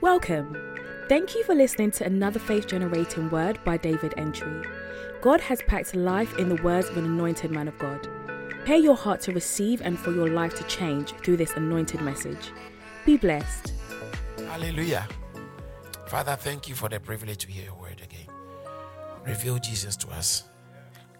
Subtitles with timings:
[0.00, 0.56] Welcome.
[1.10, 4.66] Thank you for listening to another faith generating word by David Antwi.
[5.20, 8.08] God has packed life in the words of an anointed man of God.
[8.48, 12.50] Prepare your heart to receive and for your life to change through this anointed message.
[13.04, 13.74] Be blessed.
[14.46, 15.06] Hallelujah.
[16.06, 18.26] Father, thank you for the privilege to hear your word again.
[19.26, 20.44] Reveal Jesus to us.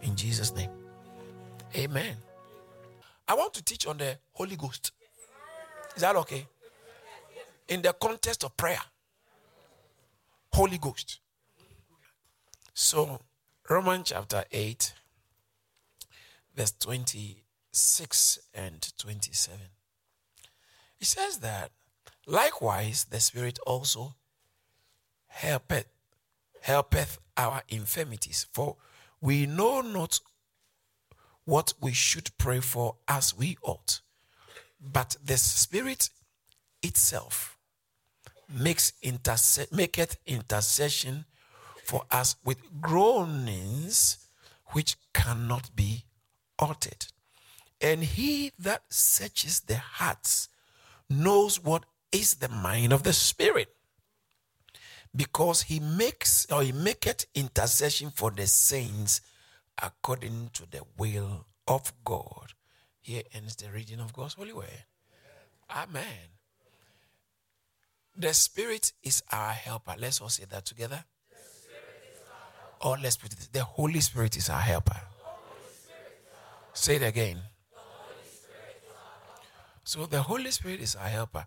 [0.00, 0.70] In Jesus' name.
[1.76, 2.16] Amen.
[3.28, 4.92] I want to teach on the Holy Ghost.
[5.94, 6.46] Is that okay?
[7.70, 8.82] In the context of prayer.
[10.52, 11.20] Holy Ghost.
[12.74, 13.20] So,
[13.68, 14.92] Romans chapter 8,
[16.56, 19.58] verse 26 and 27.
[20.98, 21.70] It says that
[22.26, 24.16] likewise the Spirit also
[25.28, 25.86] helpeth
[26.62, 28.76] helpeth our infirmities, for
[29.20, 30.18] we know not
[31.44, 34.00] what we should pray for as we ought.
[34.80, 36.10] But the Spirit
[36.82, 37.56] itself
[38.52, 41.24] makes interse- maketh intercession
[41.84, 44.18] for us with groanings
[44.66, 46.04] which cannot be
[46.58, 47.06] uttered.
[47.80, 50.48] And he that searches the hearts
[51.08, 53.68] knows what is the mind of the Spirit.
[55.14, 59.20] Because he makes or he maketh intercession for the saints
[59.82, 62.52] according to the will of God.
[63.00, 64.84] Here ends the reading of God's holy word.
[65.70, 66.39] Amen.
[68.16, 69.94] The Spirit is our helper.
[69.98, 71.04] Let's all say that together.
[72.82, 75.00] Or oh, let's put it the Holy Spirit is our helper.
[76.72, 77.38] Say it again.
[79.84, 81.46] So the Holy Spirit is our helper.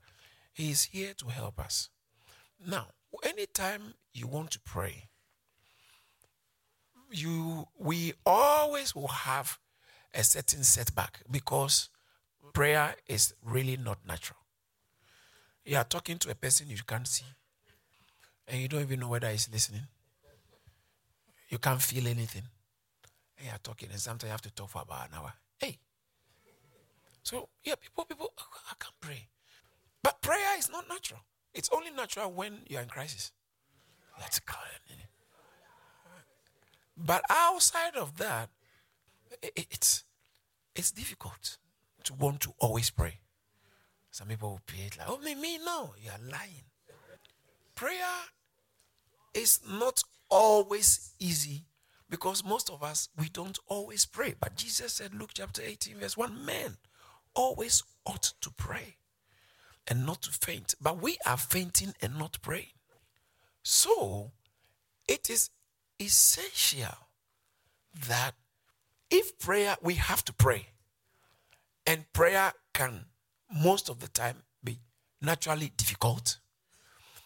[0.53, 1.89] He is here to help us.
[2.66, 2.88] Now,
[3.23, 5.09] anytime you want to pray,
[7.09, 9.59] you we always will have
[10.14, 11.89] a certain setback because
[12.53, 14.42] prayer is really not natural.
[15.66, 17.25] You are talking to a person you can't see,
[18.47, 19.88] and you don't even know whether he's listening.
[21.50, 22.44] You can't feel anything.
[23.38, 25.34] And you are talking, and sometimes you have to talk for about an hour.
[25.59, 25.78] Hey.
[27.22, 29.28] So, yeah, people, people, I can't pray.
[30.01, 31.22] But prayer is not natural.
[31.53, 33.31] It's only natural when you're in crisis.
[34.19, 34.57] That's God.
[36.97, 38.50] But outside of that,
[39.56, 40.03] it's
[40.75, 41.57] it's difficult
[42.03, 43.19] to want to always pray.
[44.13, 46.66] Some people will pray it like, oh, me, me, no, you are lying.
[47.74, 47.97] Prayer
[49.34, 51.66] is not always easy
[52.12, 54.35] because most of us, we don't always pray.
[54.40, 56.78] But Jesus said, Luke chapter 18, verse 1, men
[57.34, 58.97] always ought to pray
[59.88, 60.75] and not to faint.
[60.80, 62.78] But we are fainting and not praying.
[63.63, 64.34] So,
[65.07, 65.50] it is
[66.00, 67.09] essential
[68.07, 68.35] that
[69.09, 70.68] if prayer, we have to pray.
[71.88, 73.06] And prayer can,
[73.53, 74.80] most of the time, be
[75.22, 76.40] naturally difficult.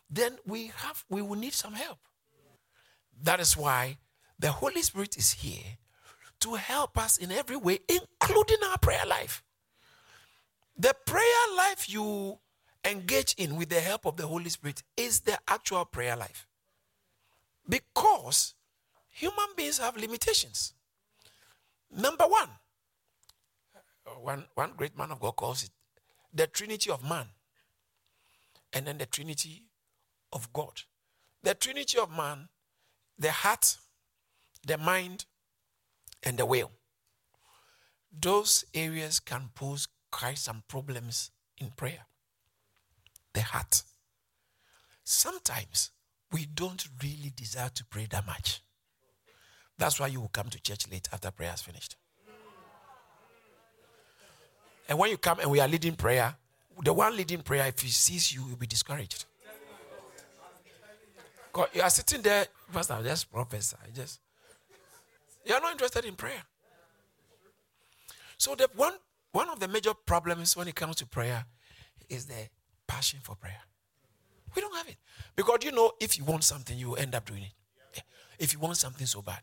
[0.10, 2.00] Then we have, we will need some help.
[3.24, 3.98] That is why
[4.40, 5.78] the Holy Spirit is here
[6.42, 9.44] to help us in every way, including our prayer life.
[10.78, 12.38] The prayer life you
[12.86, 16.48] engage in with the help of the Holy Spirit is the actual prayer life.
[17.68, 18.54] Because
[19.10, 20.74] human beings have limitations.
[21.92, 22.50] Number one,
[24.06, 25.72] uh, one, one great man of God calls it
[26.34, 27.28] the Trinity of man,
[28.74, 29.64] and then the Trinity
[30.32, 30.82] of God.
[31.44, 32.50] The Trinity of man,
[33.18, 33.78] the heart,
[34.66, 35.26] the mind,
[36.24, 36.72] and the will.
[38.12, 42.06] Those areas can pose quite some problems in prayer.
[43.34, 43.84] The heart.
[45.04, 45.92] Sometimes
[46.32, 48.62] we don't really desire to pray that much.
[49.78, 51.96] That's why you will come to church late after prayer is finished.
[54.88, 56.36] And when you come and we are leading prayer,
[56.84, 59.25] the one leading prayer, if he sees you, will be discouraged.
[61.52, 63.78] God, you are sitting there, Pastor, just professor.
[63.94, 64.20] Just
[65.46, 66.44] you are not interested in prayer.
[68.38, 68.94] So the one
[69.31, 71.46] one of the major problems when it comes to prayer
[72.09, 72.50] is the
[72.88, 73.62] passion for prayer.
[74.56, 74.98] We don't have it.
[75.36, 78.04] Because you know, if you want something, you will end up doing it.
[78.39, 79.42] If you want something so bad,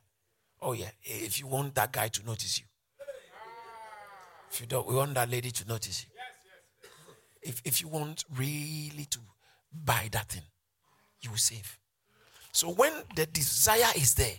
[0.62, 2.64] oh yeah, if you want that guy to notice you,
[4.54, 6.10] if you don't, we want that lady to notice you.
[7.42, 9.18] If, if you want really to
[9.84, 10.42] buy that thing,
[11.20, 11.76] you will save.
[12.52, 14.36] So when the desire is there,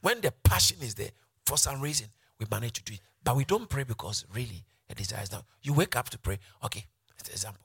[0.00, 1.10] when the passion is there,
[1.46, 2.08] for some reason,
[2.40, 3.00] we manage to do it.
[3.22, 5.44] But we don't pray because really the desire is not.
[5.62, 6.38] You wake up to pray.
[6.64, 6.84] Okay,
[7.18, 7.64] it's an example.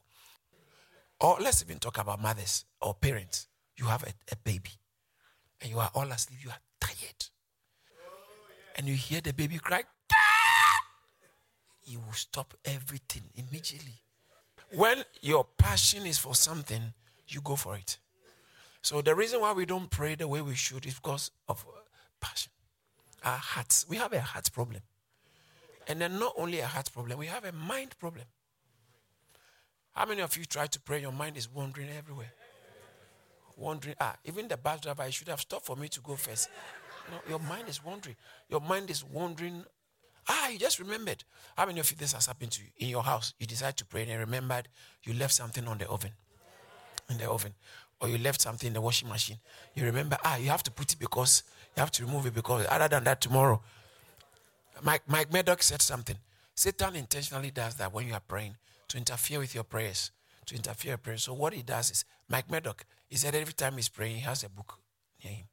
[1.20, 3.48] Or let's even talk about mothers or parents.
[3.76, 4.72] You have a, a baby
[5.60, 7.26] and you are all asleep, you are tired.
[8.78, 9.84] And you hear the baby cry,
[11.90, 14.00] you will stop everything immediately.
[14.76, 16.94] When your passion is for something,
[17.28, 17.98] you go for it.
[18.82, 21.80] So the reason why we don't pray the way we should is because of uh,
[22.22, 22.52] passion.
[23.24, 23.86] Our hearts.
[23.90, 24.82] We have a heart problem.
[25.88, 28.26] And then not only a heart problem, we have a mind problem.
[29.94, 31.02] How many of you try to pray?
[31.02, 32.32] Your mind is wandering everywhere.
[33.58, 33.96] Wandering.
[34.00, 36.50] Ah, even the bus driver, I should have stopped for me to go first.
[37.12, 38.16] No, your mind is wandering.
[38.48, 39.66] Your mind is wandering.
[40.30, 41.24] Ah, you just remembered.
[41.58, 42.70] How many of you this has happened to you?
[42.78, 44.68] In your house, you decide to pray and you remembered
[45.04, 46.12] you left something on the oven.
[47.10, 47.54] In the oven.
[48.00, 49.40] Or you left something in the washing machine.
[49.74, 51.44] You remember, ah, you have to put it because
[51.76, 53.62] you have to remove it because other than that, tomorrow.
[54.84, 56.16] Mike, Mike Murdock said something.
[56.56, 58.56] Satan intentionally does that when you are praying
[58.90, 60.12] to interfere with your prayers,
[60.46, 61.24] to interfere with prayers.
[61.24, 64.44] So what he does is, Mike Murdock, he said every time he's praying, he has
[64.44, 64.78] a book
[65.24, 65.46] near him.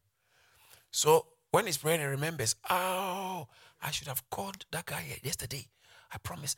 [0.90, 3.49] So when he's praying, he remembers, oh,
[3.87, 5.65] I should have called that guy yesterday.
[6.12, 6.56] I promise.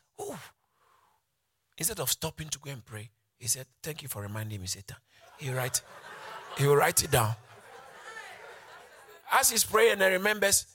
[1.77, 4.97] Instead of stopping to go and pray, he said, "Thank you for reminding me, Satan."
[5.39, 5.83] He write,
[6.57, 7.37] he will write it down.
[9.31, 10.67] As he's praying and he remembers,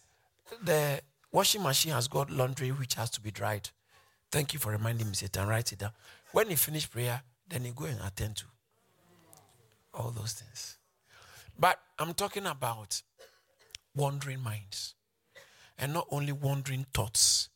[0.61, 1.01] the
[1.31, 3.71] washing machine has got laundry which has to be dried.
[4.31, 5.47] Thank you for reminding me, Satan.
[5.47, 5.91] Write it down.
[6.31, 8.45] When he finish prayer, then he go and attend to
[9.93, 10.77] all those things.
[11.57, 13.01] But I'm talking about
[13.95, 14.95] wandering minds.
[15.77, 17.49] And not only wandering thoughts,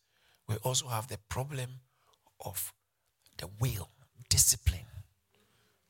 [0.48, 1.70] we also have the problem
[2.44, 2.74] of
[3.38, 3.90] the will,
[4.30, 4.86] discipline.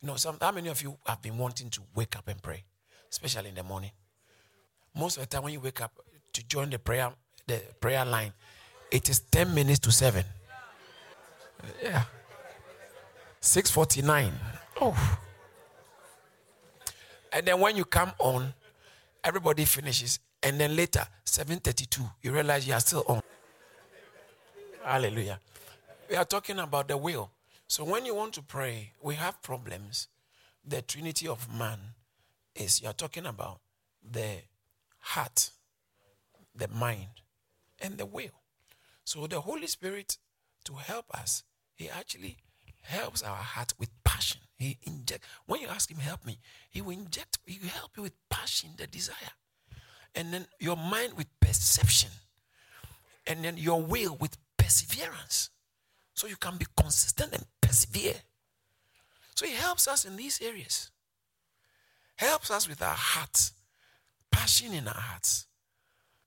[0.02, 2.64] You know, some, how many of you have been wanting to wake up and pray,
[3.10, 3.92] especially in the morning?
[4.96, 5.92] Most of the time, when you wake up
[6.34, 7.12] to join the prayer,
[7.48, 8.34] the prayer line,
[8.92, 10.24] it is 10 minutes to 7.
[11.82, 12.04] Yeah.
[13.40, 14.32] 649.
[14.82, 15.20] Oh.
[17.32, 18.54] And then when you come on,
[19.24, 20.20] everybody finishes.
[20.44, 23.22] And then later, 732, you realize you are still on.
[24.84, 25.40] Hallelujah.
[26.10, 27.32] We are talking about the will.
[27.68, 30.08] So when you want to pray, we have problems.
[30.66, 31.80] The trinity of man
[32.56, 33.60] is you're talking about
[34.10, 34.42] the
[35.00, 35.52] heart,
[36.56, 37.22] the mind,
[37.82, 38.42] and the will.
[39.04, 40.18] So the Holy Spirit
[40.66, 41.44] to help us,
[41.76, 42.38] he actually
[42.84, 44.42] helps our heart with passion.
[44.58, 46.40] He inject when you ask him help me,
[46.70, 49.34] he will inject he will help you with passion, the desire.
[50.18, 52.10] And then your mind with perception.
[53.28, 55.52] And then your will with perseverance.
[56.16, 58.16] So you can be consistent and persevere.
[59.36, 60.90] So he helps us in these areas.
[62.16, 63.54] Helps us with our hearts,
[64.32, 65.46] passion in our hearts,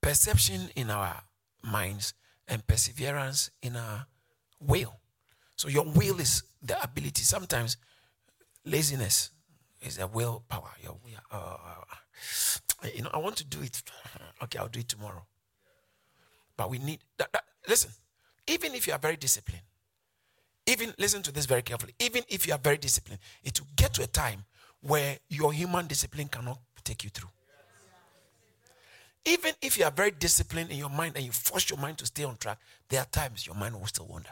[0.01, 1.25] perception in our
[1.61, 2.15] minds,
[2.47, 4.07] and perseverance in our
[4.61, 4.95] will.
[5.57, 7.23] So your will is the ability.
[7.23, 7.77] Sometimes
[8.65, 9.31] laziness
[9.83, 10.71] is a willpower.
[10.81, 10.97] Your
[11.33, 11.57] uh,
[12.95, 13.83] you know, I want to do it.
[14.43, 15.23] Okay, I'll do it tomorrow.
[16.57, 17.45] But we need that, that.
[17.69, 17.91] Listen,
[18.47, 19.61] even if you are very disciplined,
[20.67, 21.95] even listen to this very carefully.
[21.99, 24.45] Even if you are very disciplined, it will get to a time
[24.81, 27.29] where your human discipline cannot take you through.
[29.27, 32.07] Even if you are very disciplined in your mind and you force your mind to
[32.07, 34.31] stay on track, there are times your mind will still wander.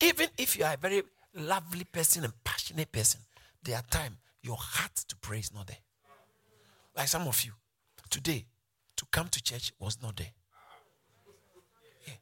[0.00, 1.02] Even if you are a very
[1.34, 3.20] lovely person and passionate person,
[3.62, 5.76] there are times your heart to pray is not there.
[6.98, 7.52] Like some of you,
[8.10, 8.44] today,
[8.96, 10.32] to come to church was not there.
[12.04, 12.14] Yeah.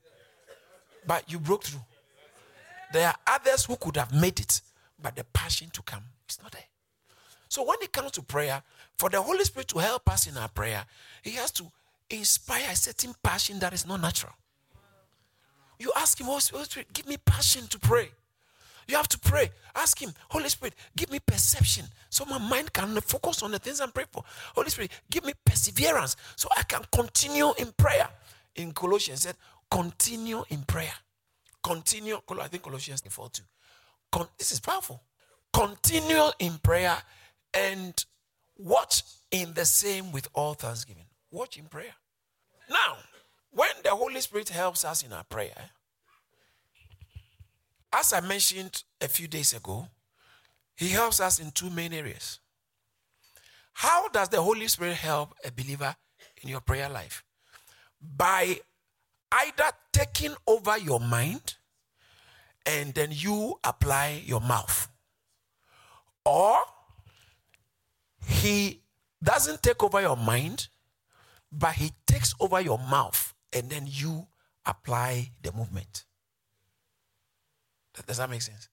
[1.07, 1.81] But you broke through.
[2.93, 4.61] There are others who could have made it,
[5.03, 6.67] but the passion to come is not there.
[7.49, 8.63] So when it comes to prayer,
[8.99, 10.85] for the Holy Spirit to help us in our prayer,
[11.23, 11.65] He has to
[12.11, 14.35] inspire a certain passion that is not natural.
[15.79, 18.11] You ask Him, oh, Holy Spirit, give me passion to pray.
[18.89, 19.51] You have to pray.
[19.75, 23.81] Ask Him, Holy Spirit, give me perception so my mind can focus on the things
[23.81, 24.23] I'm praying for.
[24.55, 28.09] Holy Spirit, give me perseverance so I can continue in prayer.
[28.55, 29.37] In Colossians, said,
[29.71, 30.93] continue in prayer.
[31.63, 32.19] Continue.
[32.41, 33.43] I think Colossians 4 2.
[34.13, 35.03] Con- this is powerful.
[35.53, 36.97] Continue in prayer
[37.53, 38.05] and
[38.57, 41.07] watch in the same with all thanksgiving.
[41.31, 41.95] Watch in prayer.
[42.71, 42.97] Now,
[43.51, 45.71] when the Holy Spirit helps us in our prayer,
[47.93, 49.89] as I mentioned a few days ago,
[50.77, 52.41] He helps us in two main areas.
[53.73, 55.95] How does the Holy Spirit help a believer
[56.43, 57.23] in your prayer life?
[58.01, 58.61] By
[59.33, 61.57] either taking over your mind
[62.65, 64.89] and then you apply your mouth,
[66.25, 66.59] or
[68.27, 68.83] He
[69.23, 70.69] doesn't take over your mind,
[71.53, 74.27] but He takes over your mouth and then you
[74.65, 76.05] apply the movement.
[78.07, 78.69] Does that make sense?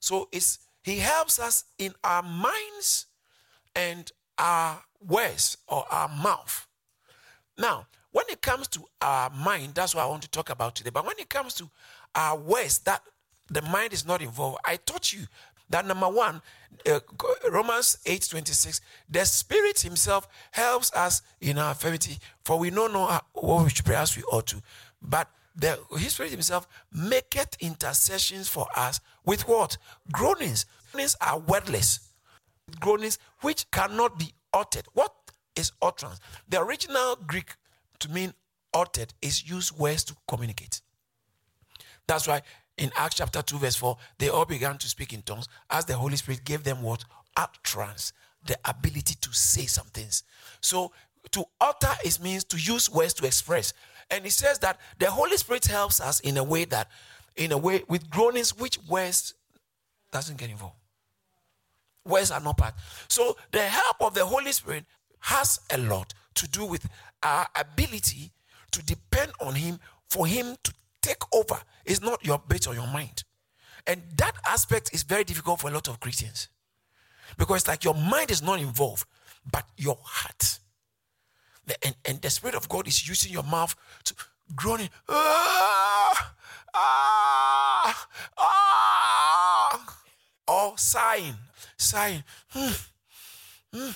[0.00, 3.06] So it's he helps us in our minds
[3.74, 6.68] and our words or our mouth.
[7.58, 10.90] Now, when it comes to our mind, that's what I want to talk about today.
[10.90, 11.68] But when it comes to
[12.14, 13.02] our words, that
[13.48, 15.26] the mind is not involved, I taught you
[15.70, 16.40] that number one,
[16.88, 17.00] uh,
[17.50, 22.88] Romans 8 26, the Spirit Himself helps us in our infirmity, for we know
[23.32, 24.62] what we should pray as we ought to.
[25.02, 29.78] But the His Spirit Himself maketh intercessions for us with what?
[30.12, 30.66] Groanings.
[30.92, 32.00] Groanings are wordless.
[32.80, 34.86] Groanings which cannot be uttered.
[34.92, 35.12] What
[35.54, 36.20] is utterance?
[36.48, 37.54] The original Greek
[38.00, 38.34] to mean
[38.74, 40.80] uttered is use words to communicate.
[42.06, 42.42] That's why
[42.78, 45.94] in Acts chapter 2, verse 4, they all began to speak in tongues as the
[45.94, 47.04] Holy Spirit gave them what?
[47.36, 48.12] Utterance,
[48.44, 50.22] the ability to say some things.
[50.60, 50.92] So
[51.32, 53.72] to utter is means to use words to express.
[54.10, 56.88] And he says that the Holy Spirit helps us in a way that,
[57.34, 59.34] in a way, with groanings, which words
[60.12, 60.76] doesn't get involved.
[62.04, 62.74] Words are not part.
[63.08, 64.84] So the help of the Holy Spirit
[65.20, 66.88] has a lot to do with
[67.22, 68.30] our ability
[68.70, 70.72] to depend on Him for Him to
[71.02, 71.58] take over.
[71.84, 73.24] It's not your bit or your mind.
[73.86, 76.48] And that aspect is very difficult for a lot of Christians.
[77.38, 79.04] Because like your mind is not involved,
[79.50, 80.60] but your heart.
[81.82, 84.14] And, and the Spirit of God is using your mouth to
[84.54, 84.90] groaning.
[85.08, 86.34] Ah,
[86.74, 88.08] ah,
[88.38, 90.02] ah,
[90.48, 91.34] or sighing,
[91.76, 92.72] sighing, hmm,
[93.72, 93.90] hmm,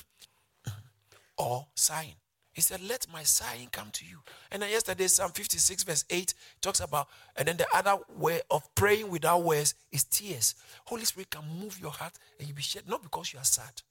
[1.38, 2.14] or sighing.
[2.52, 4.18] He said, Let my sighing come to you.
[4.50, 8.74] And then yesterday, Psalm 56, verse 8 talks about, and then the other way of
[8.74, 10.54] praying without words is tears.
[10.84, 13.82] Holy Spirit can move your heart and you be shed, not because you are sad,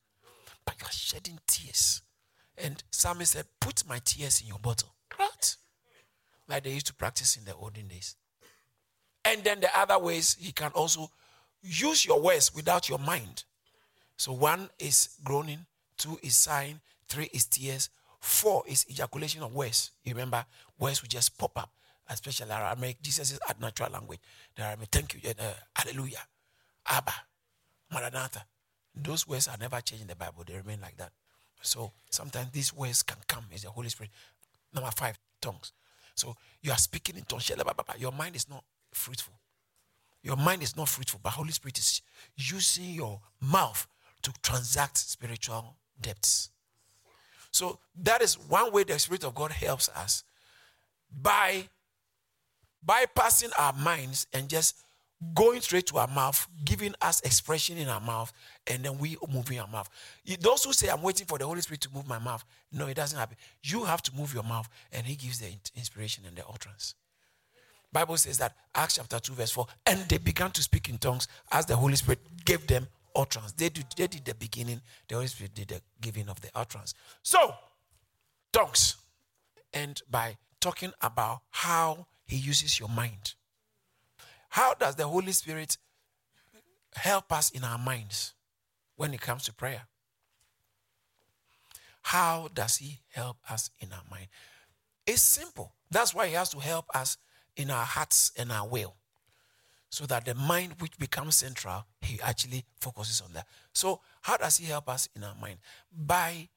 [0.66, 2.02] but you are shedding tears.
[2.62, 4.94] And Psalmist said, Put my tears in your bottle.
[5.18, 5.56] Right?
[6.48, 8.16] Like they used to practice in the olden days.
[9.26, 11.12] And then the other ways, he can also
[11.62, 13.44] use your words without your mind.
[14.18, 15.66] So one is groaning,
[15.98, 17.90] two is sighing, three is tears,
[18.20, 19.92] Four is ejaculation of words.
[20.04, 20.46] You remember,
[20.78, 21.72] words will just pop up,
[22.10, 23.02] especially Aramaic.
[23.02, 24.20] Jesus is at natural language.
[24.56, 26.24] The Aramaic, thank you, uh, hallelujah,
[26.88, 27.14] Abba,
[27.92, 28.44] Maranatha.
[28.94, 31.12] Those words are never changed in the Bible, they remain like that.
[31.62, 34.12] So sometimes these words can come as the Holy Spirit.
[34.74, 35.74] Number five, tongues.
[36.16, 37.52] So you are speaking in tongues.
[37.98, 38.64] Your mind is not
[38.94, 39.34] fruitful.
[40.22, 42.02] Your mind is not fruitful, but Holy Spirit is
[42.36, 43.88] using your mouth
[44.22, 46.50] to transact spiritual depths.
[47.52, 50.24] So that is one way the Spirit of God helps us
[51.10, 51.70] by
[52.86, 54.76] bypassing our minds and just
[55.34, 58.32] going straight to our mouth, giving us expression in our mouth,
[58.68, 59.90] and then we moving our mouth.
[60.40, 62.96] Those who say, I'm waiting for the Holy Spirit to move my mouth, no, it
[62.96, 63.36] doesn't happen.
[63.64, 66.96] You have to move your mouth, and He gives the inspiration and the utterance.
[67.92, 71.28] Bible says that Acts chapter 2, verse 4, and they began to speak in tongues
[71.52, 73.52] as the Holy Spirit gave them utterance.
[73.54, 76.94] They did, they did the beginning, the Holy Spirit did the giving of the utterance.
[77.24, 77.56] So,
[78.54, 78.96] tongues.
[79.74, 83.34] And by talking about how He uses your mind.
[84.50, 85.78] How does the Holy Spirit
[86.96, 88.34] help us in our minds
[88.96, 89.84] when it comes to prayer?
[92.02, 94.28] How does He help us in our mind?
[95.06, 95.74] It's simple.
[95.92, 97.18] That's why He has to help us
[97.56, 98.96] in our hearts and our will
[99.90, 103.48] so that the mind which becomes central, he actually focuses on that.
[103.74, 105.58] So, how does he help us in our mind?
[105.92, 106.50] By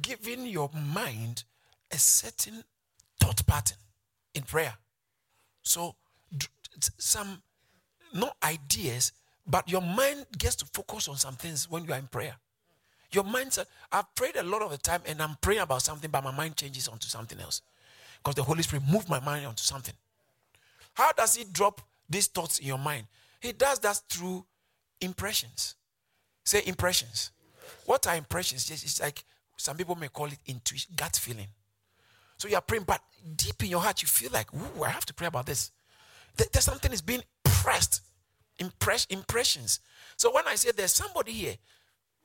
[0.00, 1.44] giving your mind
[1.90, 2.64] a certain
[3.20, 3.78] thought pattern
[4.34, 4.74] in prayer.
[5.62, 5.94] So,
[6.98, 7.42] some
[8.14, 9.12] not ideas,
[9.46, 12.36] but your mind gets to focus on some things when you are in prayer.
[13.10, 16.10] Your mind said, I've prayed a lot of the time and I'm praying about something,
[16.10, 17.60] but my mind changes onto something else.
[18.18, 19.94] Because the Holy Spirit moved my mind onto something.
[20.94, 23.06] How does he drop these thoughts in your mind.
[23.40, 24.44] He does that through
[25.00, 25.74] impressions.
[26.44, 27.30] Say impressions.
[27.86, 28.70] What are impressions?
[28.70, 29.24] It's like
[29.56, 31.48] some people may call it intuition, gut feeling.
[32.36, 33.00] So you are praying, but
[33.36, 35.70] deep in your heart, you feel like, ooh, I have to pray about this.
[36.36, 38.02] There's something is being pressed.
[38.58, 39.80] Impress, impressions.
[40.16, 41.54] So when I say there's somebody here,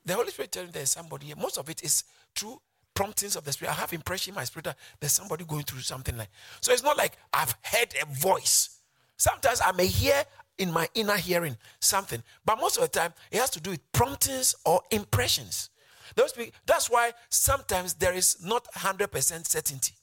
[0.05, 1.35] the Holy Spirit telling there's somebody here.
[1.35, 2.03] Most of it is
[2.35, 2.61] through
[2.93, 3.71] promptings of the Spirit.
[3.71, 6.29] I have impression in my spirit that there's somebody going through something like.
[6.61, 8.79] So it's not like I've heard a voice.
[9.17, 10.23] Sometimes I may hear
[10.57, 13.91] in my inner hearing something, but most of the time it has to do with
[13.91, 15.69] promptings or impressions.
[16.15, 16.33] Those
[16.65, 19.93] that's why sometimes there is not 100% certainty.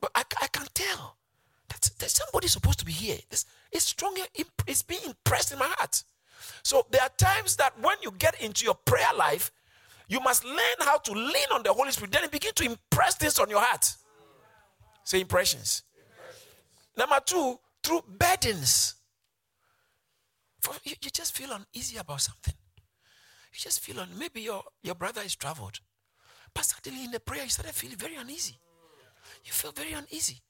[0.00, 1.16] But I, I can tell
[1.68, 3.18] that there's somebody supposed to be here.
[3.30, 4.22] It's, it's stronger,
[4.66, 6.02] it's being impressed in my heart.
[6.62, 9.50] So there are times that when you get into your prayer life,
[10.08, 12.12] you must learn how to lean on the Holy Spirit.
[12.12, 13.94] Then begin to impress this on your heart.
[15.04, 15.82] Say impressions.
[15.96, 16.96] impressions.
[16.96, 18.94] Number two, through burdens.
[20.84, 22.54] You, you just feel uneasy about something.
[23.52, 25.80] You just feel on maybe your, your brother is traveled.
[26.54, 28.58] But suddenly in the prayer, you started feeling very uneasy.
[29.44, 30.40] You feel very uneasy.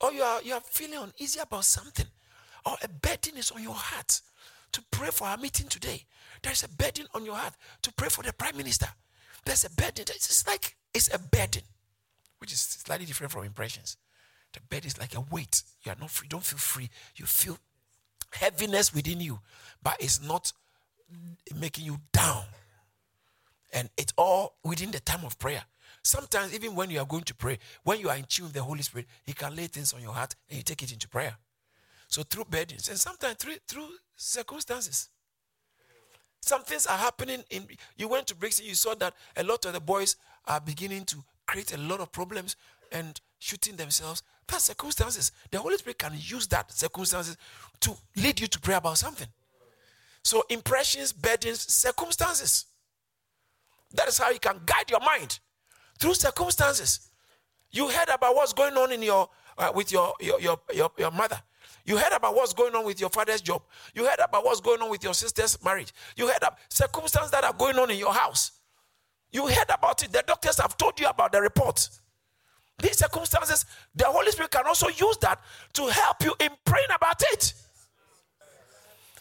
[0.00, 2.06] Or you are you are feeling uneasy about something.
[2.66, 4.20] Or a burden is on your heart
[4.72, 6.04] to pray for our meeting today.
[6.42, 8.88] there's a burden on your heart to pray for the prime minister.
[9.44, 10.04] There's a burden.
[10.08, 11.62] It's like it's a burden,
[12.38, 13.96] which is slightly different from impressions.
[14.52, 15.62] The burden is like a weight.
[15.82, 16.28] You are not free.
[16.28, 16.90] Don't feel free.
[17.16, 17.58] You feel
[18.32, 19.40] heaviness within you,
[19.82, 20.52] but it's not
[21.54, 22.44] making you down.
[23.72, 25.64] And it's all within the time of prayer.
[26.04, 28.62] Sometimes, even when you are going to pray, when you are in tune with the
[28.62, 31.34] Holy Spirit, He can lay things on your heart and you take it into prayer.
[32.08, 35.08] So through burdens and sometimes through through circumstances.
[36.42, 39.72] Some things are happening in you went to Brixton, you saw that a lot of
[39.72, 42.56] the boys are beginning to create a lot of problems
[42.92, 44.22] and shooting themselves.
[44.46, 45.32] That's circumstances.
[45.50, 47.38] The Holy Spirit can use that circumstances
[47.80, 49.28] to lead you to pray about something.
[50.22, 52.66] So impressions, burdens, circumstances.
[53.94, 55.38] That is how you can guide your mind
[55.98, 57.10] through circumstances.
[57.70, 61.10] You heard about what's going on in your uh, with your your, your your your
[61.10, 61.40] mother.
[61.84, 63.62] You heard about what's going on with your father's job.
[63.94, 65.92] You heard about what's going on with your sister's marriage.
[66.16, 68.52] You heard about circumstances that are going on in your house.
[69.30, 70.12] You heard about it.
[70.12, 71.88] The doctors have told you about the report.
[72.80, 75.40] These circumstances, the Holy Spirit can also use that
[75.74, 77.54] to help you in praying about it.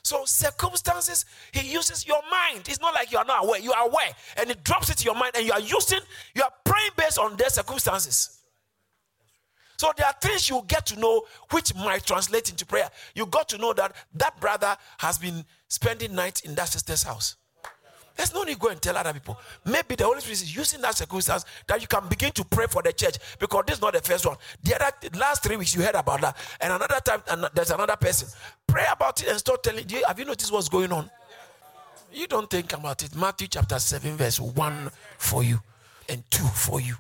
[0.04, 2.68] So circumstances, he uses your mind.
[2.68, 3.60] It's not like you are not aware.
[3.60, 6.00] You are aware, and it drops it to your mind, and you are using,
[6.36, 8.40] you are praying based on their circumstances.
[9.78, 12.90] So there are things you get to know which might translate into prayer.
[13.16, 17.38] You got to know that that brother has been spending night in that sister's house.
[18.16, 19.40] There's no need to go and tell other people.
[19.66, 22.84] Maybe the Holy Spirit is using that circumstance that you can begin to pray for
[22.84, 24.38] the church because this is not the first one.
[24.62, 27.96] The other last three weeks you heard about that, and another time and there's another
[27.96, 28.30] person.
[28.74, 29.88] Pray about it and start telling.
[29.88, 31.08] you, have you noticed what's going on?
[32.12, 33.16] You don't think about it.
[33.16, 34.90] Matthew chapter seven, verse one
[35.20, 35.60] for you,
[36.10, 36.96] and two for you.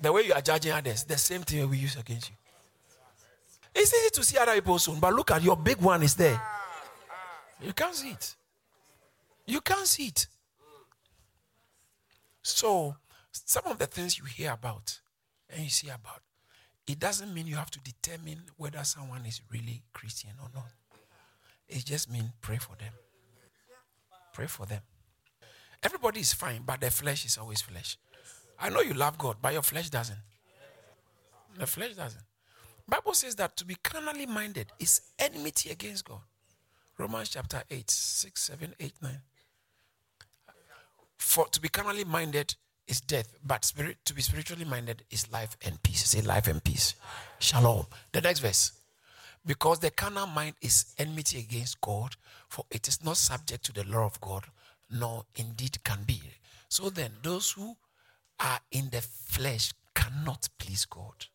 [0.00, 2.36] The way you are judging others, the same thing we use against you.
[3.74, 6.40] It's easy to see other people soon, but look at your big one is there.
[7.60, 8.34] You can't see it.
[9.46, 10.28] You can't see it.
[12.40, 12.96] So,
[13.30, 14.98] some of the things you hear about
[15.50, 16.22] and you see about,
[16.88, 20.72] it doesn't mean you have to determine whether someone is really Christian or not.
[21.68, 22.92] It just means pray for them.
[24.32, 24.80] Pray for them.
[25.82, 27.98] Everybody is fine, but the flesh is always flesh.
[28.58, 30.18] I know you love God, but your flesh doesn't.
[31.58, 32.22] The flesh doesn't.
[32.88, 36.20] Bible says that to be carnally minded is enmity against God.
[36.96, 39.12] Romans chapter 8, 6, 7, 8, 9.
[41.18, 42.54] For to be carnally minded
[42.88, 46.04] is death, but spirit to be spiritually minded is life and peace.
[46.06, 46.94] Say life and peace.
[47.38, 47.86] Shalom.
[48.12, 48.72] The next verse.
[49.46, 52.16] Because the carnal mind is enmity against God,
[52.48, 54.44] for it is not subject to the law of God,
[54.90, 56.20] nor indeed can be.
[56.68, 57.76] So then, those who
[58.40, 61.26] are in the flesh cannot please God.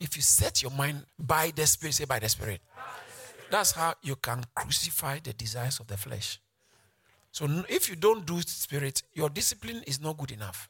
[0.00, 2.60] If you set your mind by the Spirit, say by the Spirit,
[3.50, 6.40] that's how you can crucify the desires of the flesh.
[7.32, 10.68] So if you don't do spirit, your discipline is not good enough.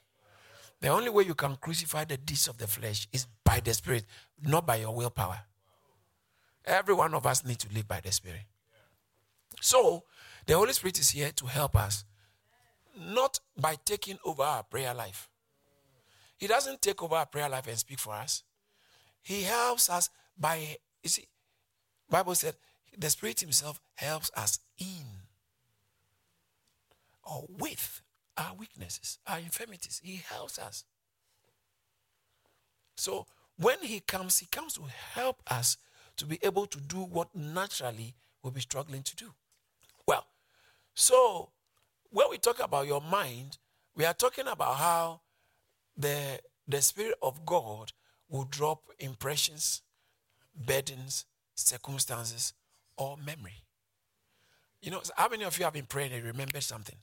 [0.83, 4.05] The only way you can crucify the deeds of the flesh is by the spirit,
[4.43, 5.39] not by your willpower.
[6.65, 8.43] Every one of us need to live by the spirit.
[9.61, 10.03] So
[10.45, 12.05] the Holy Spirit is here to help us,
[12.99, 15.31] not by taking over our prayer life.
[16.37, 18.43] He doesn't take over our prayer life and speak for us.
[19.23, 21.29] He helps us by you see,
[22.11, 22.57] Bible said
[22.99, 25.05] the Spirit Himself helps us in
[27.23, 28.02] or with
[28.37, 30.01] our weaknesses, our infirmities.
[30.03, 30.85] He helps us.
[32.97, 34.83] So when He comes, He comes to
[35.15, 35.77] help us
[36.17, 39.33] to be able to do what naturally we'll be struggling to do.
[40.07, 40.27] Well,
[40.95, 41.51] so
[42.11, 43.59] when we talk about your mind,
[43.95, 45.21] we are talking about how
[45.97, 47.93] the, the Spirit of God
[48.29, 49.83] will drop impressions,
[50.55, 52.55] burdens, circumstances,
[52.97, 53.65] or memory.
[54.81, 56.97] You know, how many of you have been praying and remembered something?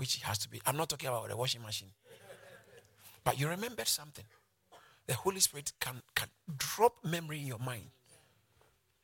[0.00, 0.58] Which it has to be.
[0.66, 1.90] I'm not talking about the washing machine.
[3.22, 4.24] But you remembered something.
[5.06, 7.90] The Holy Spirit can, can drop memory in your mind.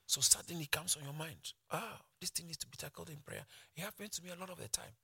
[0.06, 1.52] So suddenly it comes on your mind.
[1.70, 3.44] Ah, this thing needs to be tackled in prayer.
[3.76, 4.94] It happens to me a lot of the time.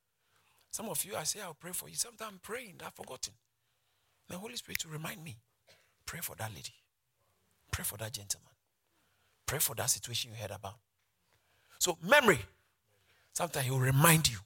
[0.70, 1.94] Some of you, I say I'll pray for you.
[1.94, 3.34] Sometimes I'm praying, I've forgotten.
[4.30, 5.36] The Holy Spirit will remind me.
[6.06, 6.72] Pray for that lady.
[7.70, 8.48] Pray for that gentleman.
[9.44, 10.76] Pray for that situation you heard about.
[11.78, 12.38] So memory.
[13.34, 14.38] Sometimes he will remind you.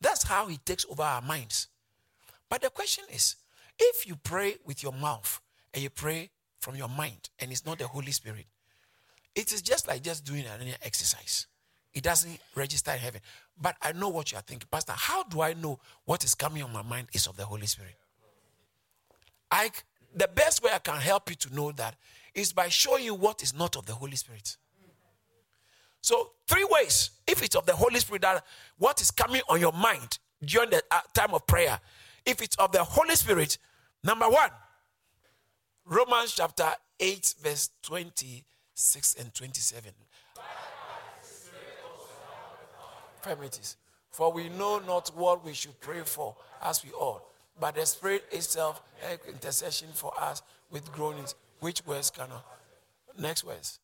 [0.00, 1.68] That's how he takes over our minds.
[2.48, 3.36] But the question is
[3.78, 5.40] if you pray with your mouth
[5.74, 6.30] and you pray
[6.60, 8.46] from your mind and it's not the Holy Spirit,
[9.34, 11.46] it is just like just doing an exercise.
[11.94, 13.20] It doesn't register in heaven.
[13.60, 14.68] But I know what you are thinking.
[14.70, 17.66] Pastor, how do I know what is coming on my mind is of the Holy
[17.66, 17.96] Spirit?
[19.50, 19.70] I,
[20.14, 21.96] the best way I can help you to know that
[22.34, 24.56] is by showing you what is not of the Holy Spirit.
[26.00, 27.10] So, three ways.
[27.26, 28.44] If it's of the Holy Spirit, that
[28.78, 31.78] what is coming on your mind during the uh, time of prayer.
[32.24, 33.58] If it's of the Holy Spirit,
[34.04, 34.50] number one,
[35.84, 36.68] Romans chapter
[37.00, 39.92] 8, verse 26 and 27.
[43.22, 43.76] Five minutes.
[44.10, 47.22] For we know not what we should pray for as we ought,
[47.60, 48.82] but the Spirit itself
[49.28, 52.44] intercession for us with groanings, which words cannot.
[53.18, 53.80] Next words.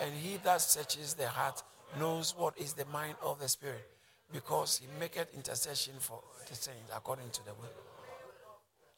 [0.00, 1.62] And he that searches the heart
[1.98, 3.88] knows what is the mind of the Spirit,
[4.32, 7.70] because he maketh intercession for the saints according to the will.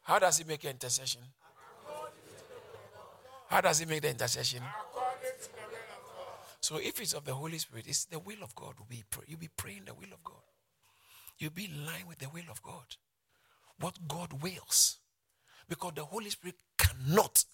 [0.01, 1.21] How does he make intercession?
[3.47, 4.61] How does he make the intercession?
[6.59, 8.73] So if it's of the Holy Spirit, it's the will of God.
[8.77, 10.41] You'll be, you'll be praying the will of God.
[11.37, 12.95] You'll be in line with the will of God.
[13.79, 14.97] What God wills.
[15.69, 17.45] Because the Holy Spirit cannot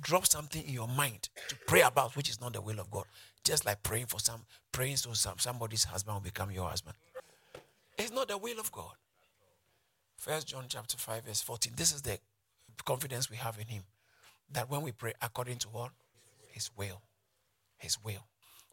[0.00, 3.04] drop something in your mind to pray about which is not the will of God.
[3.44, 6.96] Just like praying for some, praying so some, somebody's husband will become your husband.
[7.98, 8.94] It's not the will of God.
[10.18, 11.72] First John chapter 5, verse 14.
[11.76, 12.18] This is the
[12.84, 13.84] confidence we have in him.
[14.52, 15.90] That when we pray according to what?
[16.50, 17.02] His will.
[17.78, 18.26] His will.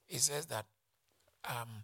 [0.08, 0.66] He says that
[1.48, 1.84] um,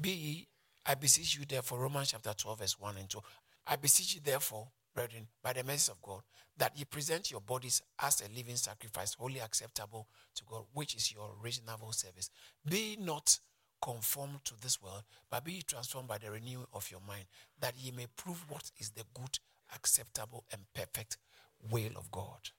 [0.00, 0.46] be
[0.86, 3.20] I beseech you therefore, Romans chapter 12, verse 1 and 2.
[3.66, 6.22] I beseech you therefore, brethren, by the mercy of God,
[6.56, 11.12] that ye present your bodies as a living sacrifice, wholly acceptable to God, which is
[11.12, 12.30] your reasonable service.
[12.68, 13.38] Be not
[13.80, 17.24] conformed to this world, but be transformed by the renewing of your mind,
[17.60, 19.38] that ye may prove what is the good,
[19.74, 21.16] acceptable, and perfect
[21.70, 22.50] will of God.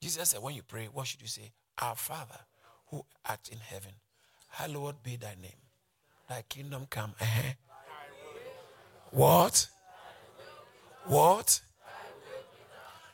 [0.00, 1.50] Jesus said, when you pray, what should you say?
[1.80, 2.38] Our Father,
[2.88, 3.92] who art in heaven,
[4.48, 5.60] hallowed be thy name.
[6.28, 7.14] Thy kingdom come.
[7.20, 7.52] Uh-huh.
[9.10, 9.68] What?
[11.06, 11.60] What?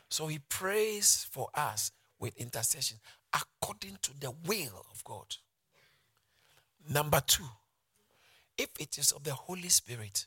[0.09, 2.99] So he prays for us with intercession
[3.33, 5.37] according to the will of God.
[6.89, 7.45] Number two,
[8.59, 10.27] if it is of the Holy Spirit,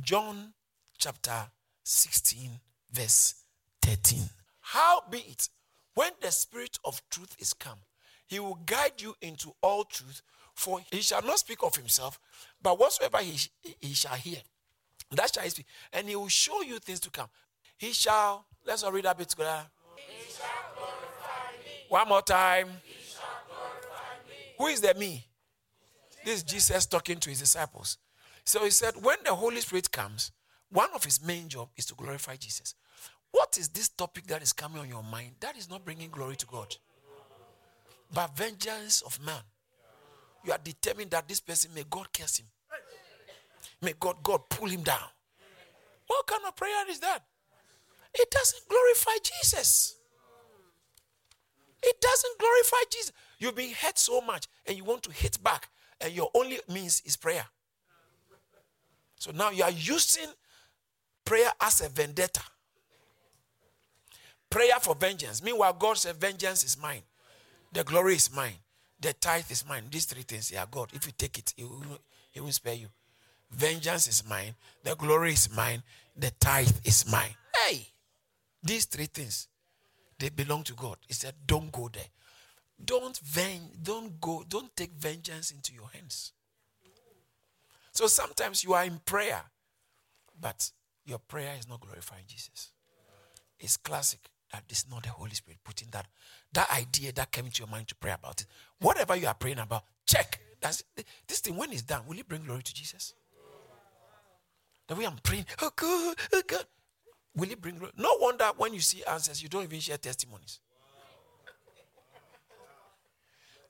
[0.00, 0.54] John
[0.98, 1.46] chapter
[1.84, 2.50] 16,
[2.90, 3.34] verse
[3.82, 4.22] 13.
[4.60, 5.48] How be it,
[5.94, 7.78] when the Spirit of truth is come,
[8.26, 10.22] he will guide you into all truth,
[10.54, 12.18] for he shall not speak of himself,
[12.62, 13.38] but whatsoever he,
[13.80, 14.38] he shall hear,
[15.16, 15.66] that shall speak.
[15.92, 17.28] And he will show you things to come.
[17.76, 19.62] He shall, let's all read a bit together.
[19.96, 21.86] He shall glorify me.
[21.88, 22.68] One more time.
[22.84, 24.54] He shall glorify me.
[24.58, 25.26] Who is the me?
[26.24, 27.98] This is Jesus talking to his disciples.
[28.44, 30.32] So he said, when the Holy Spirit comes,
[30.70, 32.74] one of his main job is to glorify Jesus.
[33.32, 35.32] What is this topic that is coming on your mind?
[35.40, 36.76] That is not bringing glory to God.
[38.12, 39.40] But vengeance of man.
[40.44, 42.46] You are determined that this person, may God curse him.
[43.82, 45.08] May God, God pull him down.
[46.06, 47.20] What kind of prayer is that?
[48.14, 49.96] It doesn't glorify Jesus.
[51.82, 53.12] It doesn't glorify Jesus.
[53.38, 55.68] You've been hurt so much and you want to hit back
[56.00, 57.46] and your only means is prayer.
[59.16, 60.28] So now you are using
[61.24, 62.42] prayer as a vendetta.
[64.50, 65.42] Prayer for vengeance.
[65.42, 67.02] Meanwhile, God said, Vengeance is mine.
[67.72, 68.54] The glory is mine.
[68.98, 69.84] The tithe is mine.
[69.90, 72.00] These three things, yeah, God, if you take it, He will,
[72.32, 72.88] he will spare you.
[73.50, 74.54] Vengeance is mine.
[74.84, 75.82] The glory is mine.
[76.16, 77.34] The tithe is mine.
[77.66, 77.88] Hey,
[78.62, 79.48] these three things,
[80.18, 80.96] they belong to God.
[81.06, 82.04] He said, Don't go there.
[82.82, 86.32] Don't ven- don't go, don't take vengeance into your hands.
[87.92, 89.42] So sometimes you are in prayer,
[90.40, 90.70] but
[91.04, 92.70] your prayer is not glorifying Jesus.
[93.58, 94.20] It's classic
[94.52, 96.06] that it's not the Holy Spirit putting that
[96.52, 98.46] that idea that came into your mind to pray about it.
[98.80, 100.40] Whatever you are praying about, check.
[100.60, 100.82] That's
[101.26, 103.14] this thing when it's done, will it bring glory to Jesus?
[104.90, 106.64] The way I'm praying, oh God, oh God,
[107.36, 107.92] will it bring glory?
[107.96, 110.58] No wonder when you see answers, you don't even share testimonies.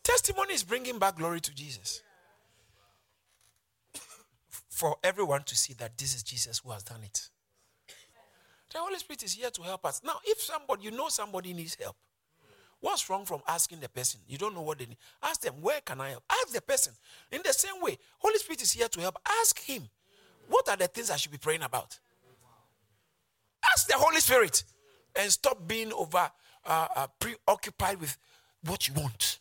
[0.03, 2.01] Testimony is bringing back glory to Jesus.
[4.71, 7.29] For everyone to see that this is Jesus who has done it.
[8.73, 10.01] The Holy Spirit is here to help us.
[10.03, 11.97] Now, if somebody, you know somebody needs help,
[12.81, 14.21] what's wrong from asking the person?
[14.27, 14.97] You don't know what they need.
[15.23, 16.25] Ask them, where can I help?
[16.31, 16.95] Ask the person.
[17.31, 19.19] In the same way, Holy Spirit is here to help.
[19.43, 19.91] Ask him,
[20.51, 21.99] what are the things I should be praying about?
[23.73, 24.65] Ask the Holy Spirit
[25.17, 26.31] and stop being over
[26.67, 28.17] uh, uh, preoccupied with
[28.65, 29.39] what you want.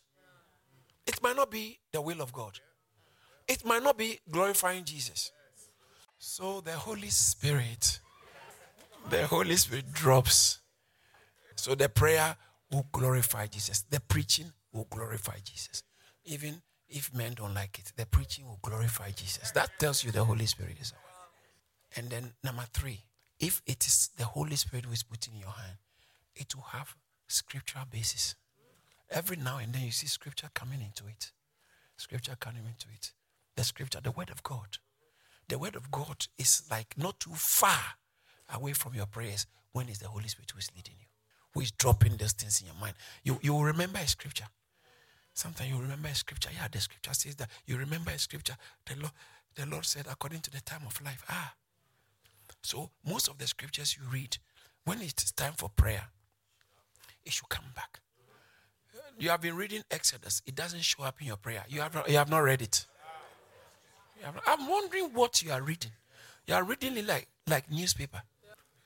[1.06, 2.58] It might not be the will of God.
[3.48, 5.32] It might not be glorifying Jesus.
[6.18, 7.98] So the Holy Spirit,
[9.08, 10.60] the Holy Spirit drops.
[11.56, 12.36] So the prayer
[12.70, 13.82] will glorify Jesus.
[13.90, 15.82] The preaching will glorify Jesus.
[16.24, 19.50] Even if men don't like it, the preaching will glorify Jesus.
[19.52, 21.00] That tells you the Holy Spirit is away.
[21.96, 23.04] And then number three,
[23.38, 25.78] if it is the Holy Spirit who is putting in your hand,
[26.36, 26.94] it will have
[27.28, 28.34] scriptural basis.
[29.10, 31.32] Every now and then you see scripture coming into it.
[31.96, 33.12] Scripture coming into it.
[33.56, 34.78] The scripture, the word of God.
[35.48, 37.96] The word of God is like not too far
[38.54, 41.06] away from your prayers when it's the Holy Spirit who is leading you,
[41.54, 42.94] who is dropping those things in your mind.
[43.24, 44.46] You, you will remember a scripture.
[45.40, 46.50] Sometimes you remember a scripture.
[46.54, 47.48] Yeah, the scripture says that.
[47.64, 48.56] You remember a scripture.
[48.84, 49.12] The Lord,
[49.54, 51.24] the Lord said, according to the time of life.
[51.30, 51.54] Ah.
[52.60, 54.36] So most of the scriptures you read,
[54.84, 56.04] when it is time for prayer,
[57.24, 58.00] it should come back.
[59.18, 60.42] You have been reading Exodus.
[60.44, 61.64] It doesn't show up in your prayer.
[61.70, 62.84] You have, you have not read it.
[64.22, 65.92] Not, I'm wondering what you are reading.
[66.46, 68.20] You are reading it like, like newspaper.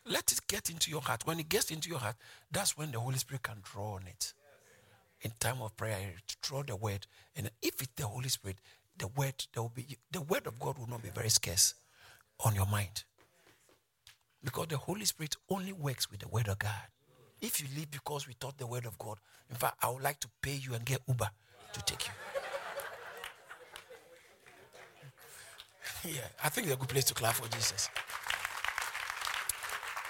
[0.07, 1.27] Let it get into your heart.
[1.27, 2.15] When it gets into your heart,
[2.49, 4.35] that's when the Holy Spirit can draw on it.
[5.25, 7.07] In time of prayer, to draw the word.
[7.35, 8.59] And if it's the Holy Spirit,
[8.99, 11.75] the word, there will be the word of God will not be very scarce
[12.45, 13.05] on your mind.
[14.43, 16.71] Because the Holy Spirit only works with the word of God.
[17.41, 19.19] If you leave because we taught the word of God,
[19.51, 21.31] in fact, I would like to pay you and get Uber
[21.73, 22.13] to take you.
[26.13, 27.89] yeah, I think it's a good place to clap for Jesus.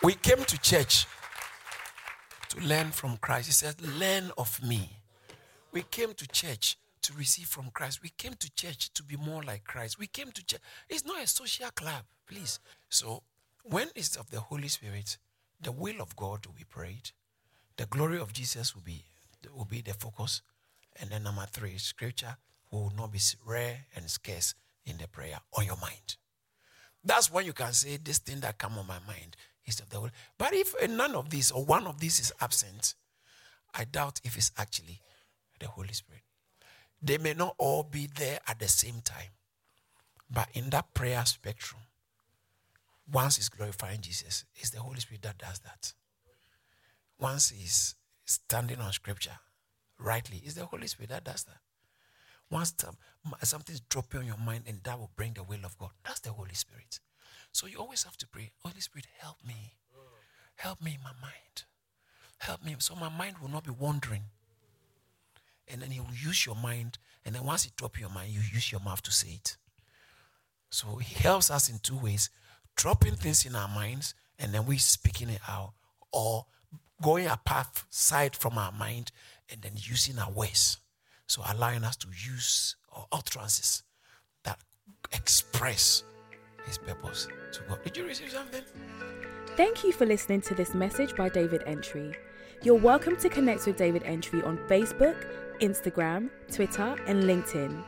[0.02, 1.06] We came to church
[2.50, 3.46] to learn from Christ.
[3.46, 4.93] He said, Learn of me.
[5.74, 8.00] We came to church to receive from Christ.
[8.00, 9.98] We came to church to be more like Christ.
[9.98, 10.60] We came to church.
[10.88, 12.60] It's not a social club, please.
[12.88, 13.24] So,
[13.64, 15.18] when it's of the Holy Spirit,
[15.60, 17.10] the will of God will be prayed.
[17.76, 19.04] The glory of Jesus will be
[19.52, 20.42] will be the focus.
[21.00, 22.36] And then number three, scripture
[22.70, 24.54] will not be rare and scarce
[24.86, 26.16] in the prayer on your mind.
[27.02, 29.96] That's when you can say this thing that come on my mind is of the
[29.96, 30.12] Holy.
[30.38, 32.94] But if none of these or one of these is absent,
[33.74, 35.00] I doubt if it's actually
[35.60, 36.22] the Holy Spirit.
[37.02, 39.30] They may not all be there at the same time,
[40.30, 41.82] but in that prayer spectrum,
[43.10, 45.92] once it's glorifying Jesus, it's the Holy Spirit that does that.
[47.18, 49.38] Once he's standing on scripture
[49.98, 51.58] rightly, it's the Holy Spirit that does that.
[52.50, 52.74] Once
[53.42, 56.32] something's dropping on your mind and that will bring the will of God, that's the
[56.32, 57.00] Holy Spirit.
[57.52, 59.76] So you always have to pray, Holy Spirit, help me.
[60.56, 61.64] Help me in my mind.
[62.38, 64.24] Help me so my mind will not be wandering.
[65.74, 66.98] And then He will use your mind.
[67.26, 69.56] And then once He drop your mind, you use your mouth to say it.
[70.70, 72.30] So He helps us in two ways
[72.76, 75.72] dropping things in our minds and then we speaking it out,
[76.12, 76.46] or
[77.02, 79.12] going a path side from our mind
[79.50, 80.78] and then using our words.
[81.26, 83.82] So allowing us to use our utterances
[84.44, 84.58] that
[85.12, 86.02] express
[86.66, 87.82] his purpose to God.
[87.84, 88.62] Did you receive something?
[89.56, 92.14] Thank you for listening to this message by David Antwi.
[92.62, 95.16] You're welcome to connect with David Antwi on Facebook,
[95.60, 97.82] Instagram, Twitter, and LinkedIn.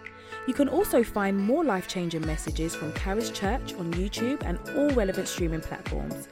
[0.46, 4.90] You can also find more life changing messages from Charis Church on YouTube and all
[4.90, 6.28] relevant streaming platforms.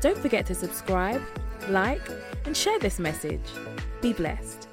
[0.00, 1.22] Don't forget to subscribe,
[1.68, 2.02] like,
[2.44, 3.40] and share this message.
[4.00, 4.68] Be blessed.